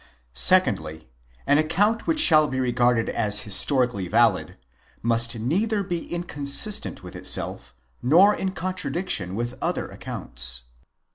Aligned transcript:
Secondly. 0.33 1.07
An 1.45 1.59
account 1.59 2.07
which 2.07 2.19
shall 2.19 2.47
be 2.47 2.59
regarded 2.59 3.07
as 3.07 3.41
historically 3.41 4.07
valid, 4.07 4.57
must 5.03 5.37
neither 5.37 5.83
be 5.83 6.11
inconsistent 6.11 7.03
with 7.03 7.15
itself, 7.15 7.75
nor 8.01 8.33
in 8.33 8.49
contradiction 8.53 9.35
with 9.35 9.59
other 9.61 9.85
accounts. 9.89 10.63